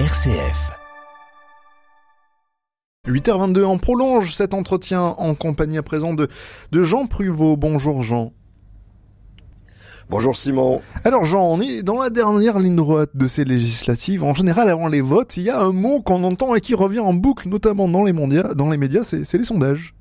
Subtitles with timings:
[0.00, 0.72] RCF.
[3.06, 6.26] 8h22, on prolonge cet entretien en compagnie à présent de,
[6.72, 7.56] de Jean Pruvot.
[7.56, 8.32] Bonjour Jean.
[10.10, 10.82] Bonjour Simon.
[11.04, 14.24] Alors Jean, on est dans la dernière ligne droite de ces législatives.
[14.24, 16.98] En général, avant les votes, il y a un mot qu'on entend et qui revient
[16.98, 19.94] en boucle, notamment dans les, mondias, dans les médias, c'est les sondages.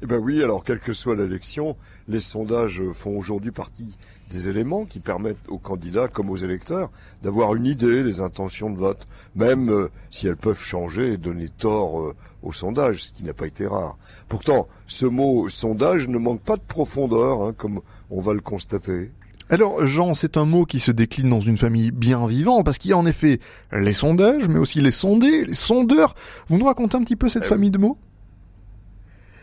[0.00, 1.76] Eh ben oui, alors quelle que soit l'élection,
[2.06, 3.96] les sondages font aujourd'hui partie
[4.30, 6.92] des éléments qui permettent aux candidats comme aux électeurs
[7.24, 11.48] d'avoir une idée des intentions de vote, même euh, si elles peuvent changer et donner
[11.48, 12.14] tort euh,
[12.44, 13.98] aux sondages, ce qui n'a pas été rare.
[14.28, 19.10] Pourtant, ce mot sondage ne manque pas de profondeur, hein, comme on va le constater.
[19.50, 22.92] Alors Jean, c'est un mot qui se décline dans une famille bien vivante, parce qu'il
[22.92, 23.40] y a en effet
[23.72, 26.14] les sondages, mais aussi les sondés, les sondeurs.
[26.48, 27.98] Vous nous racontez un petit peu cette Eh famille de mots?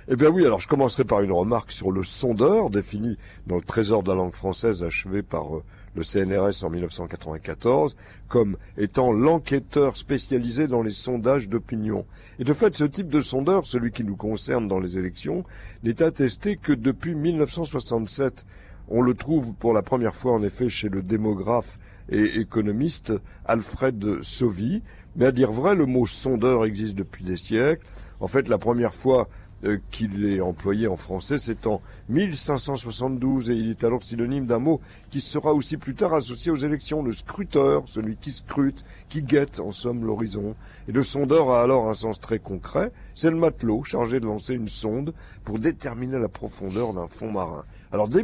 [0.08, 3.64] Eh bien oui, alors je commencerai par une remarque sur le sondeur, défini dans le
[3.64, 5.64] Trésor de la langue française achevé par euh,
[5.95, 7.95] le CNRS en 1994,
[8.28, 12.06] comme étant l'enquêteur spécialisé dans les sondages d'opinion.
[12.38, 15.44] Et de fait, ce type de sondeur, celui qui nous concerne dans les élections,
[15.84, 18.45] n'est attesté que depuis 1967.
[18.88, 23.14] On le trouve pour la première fois en effet chez le démographe et économiste
[23.45, 24.83] Alfred Sauvy.
[25.16, 27.86] Mais à dire vrai, le mot sondeur existe depuis des siècles.
[28.19, 29.28] En fait, la première fois
[29.63, 34.59] euh, qu'il est employé en français, c'est en 1572 et il est alors synonyme d'un
[34.59, 39.23] mot qui sera aussi plus tard associé aux élections, le scruteur, celui qui scrute, qui
[39.23, 40.56] guette en somme l'horizon.
[40.88, 44.53] Et le sondeur a alors un sens très concret, c'est le matelot chargé de lancer
[44.53, 45.13] une sonde
[45.45, 47.63] pour déterminer la profondeur d'un fond marin.
[47.91, 48.23] Alors dès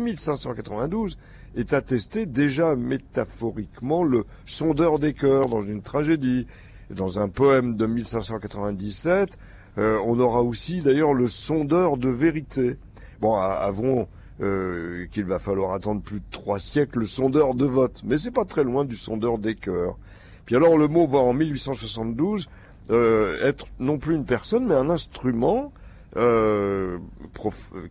[0.52, 1.18] 1592
[1.56, 6.48] est attesté déjà métaphoriquement le sondeur des cœurs dans une tragédie.
[6.90, 9.38] Dans un poème de 1597,
[9.78, 12.78] euh, on aura aussi d'ailleurs le sondeur de vérité.
[13.22, 14.08] Bon, avons
[14.42, 18.32] euh, qu'il va falloir attendre plus de trois siècles le sondeur de vote, mais c'est
[18.32, 19.98] pas très loin du sondeur des cœurs.
[20.46, 22.50] Puis alors le mot va en 1872
[22.90, 25.72] euh, être non plus une personne, mais un instrument
[26.18, 27.00] euh,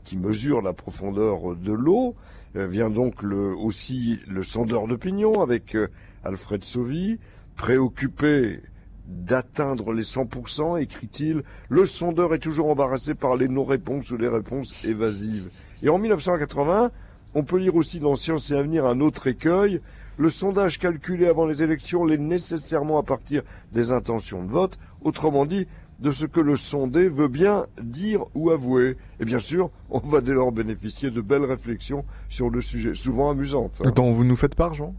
[0.04, 2.14] qui mesure la profondeur de l'eau.
[2.56, 5.88] Euh, vient donc aussi le sondeur d'opinion avec euh,
[6.25, 7.19] Alfred Sauvy,
[7.56, 8.58] préoccupé
[9.06, 14.84] d'atteindre les 100%, écrit-il, le sondeur est toujours embarrassé par les non-réponses ou les réponses
[14.84, 15.48] évasives.
[15.82, 16.91] Et en 1980,
[17.34, 19.81] on peut lire aussi dans Science et Avenir un autre écueil,
[20.16, 23.42] le sondage calculé avant les élections l'est nécessairement à partir
[23.72, 25.66] des intentions de vote, autrement dit,
[26.00, 28.97] de ce que le sondé veut bien dire ou avouer.
[29.21, 33.31] Et bien sûr, on va dès lors bénéficier de belles réflexions sur le sujet, souvent
[33.31, 33.83] amusantes.
[34.12, 34.94] vous nous faites part, Jean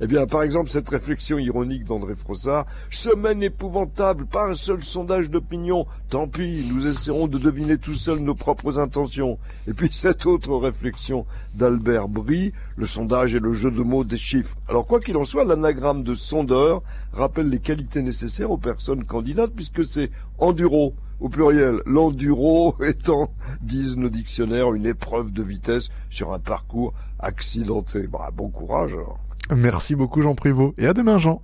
[0.00, 5.30] Eh bien, par exemple, cette réflexion ironique d'André Frossard, semaine épouvantable, pas un seul sondage
[5.30, 9.38] d'opinion, tant pis, nous essaierons de deviner tout seuls nos propres intentions.
[9.66, 14.16] Et puis cette autre réflexion d'Albert Brie, le sondage et le jeu de mots des
[14.16, 14.56] chiffres.
[14.68, 16.82] Alors quoi qu'il en soit, l'anagramme de sondeur
[17.12, 23.30] rappelle les qualités nécessaires aux personnes candidates, puisque c'est enduro, au pluriel, l'enduro étant,
[23.60, 28.08] disent nos dictionnaires, une épreuve de vitesse sur un parcours accidenté.
[28.08, 29.20] Bah, bon courage alors.
[29.56, 31.40] Merci beaucoup Jean Privot et à demain Jean.